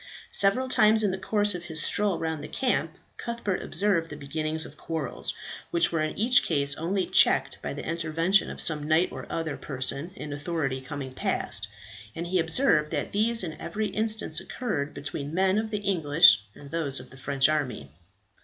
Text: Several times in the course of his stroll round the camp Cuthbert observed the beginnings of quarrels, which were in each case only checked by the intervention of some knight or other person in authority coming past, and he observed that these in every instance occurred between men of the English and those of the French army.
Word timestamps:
Several 0.31 0.67
times 0.67 1.03
in 1.03 1.11
the 1.11 1.17
course 1.19 1.53
of 1.53 1.65
his 1.65 1.79
stroll 1.79 2.17
round 2.17 2.43
the 2.43 2.47
camp 2.47 2.97
Cuthbert 3.17 3.61
observed 3.61 4.09
the 4.09 4.15
beginnings 4.17 4.65
of 4.65 4.75
quarrels, 4.75 5.35
which 5.69 5.91
were 5.91 6.01
in 6.01 6.17
each 6.17 6.41
case 6.41 6.73
only 6.75 7.05
checked 7.05 7.61
by 7.61 7.75
the 7.75 7.85
intervention 7.85 8.49
of 8.49 8.59
some 8.59 8.87
knight 8.87 9.11
or 9.11 9.27
other 9.29 9.55
person 9.57 10.09
in 10.15 10.33
authority 10.33 10.81
coming 10.81 11.13
past, 11.13 11.67
and 12.15 12.25
he 12.25 12.39
observed 12.39 12.89
that 12.89 13.11
these 13.11 13.43
in 13.43 13.53
every 13.61 13.89
instance 13.89 14.39
occurred 14.39 14.95
between 14.95 15.35
men 15.35 15.59
of 15.59 15.69
the 15.69 15.77
English 15.77 16.45
and 16.55 16.71
those 16.71 16.99
of 16.99 17.11
the 17.11 17.15
French 17.17 17.47
army. 17.47 17.91